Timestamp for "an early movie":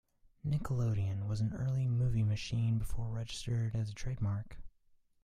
1.41-2.23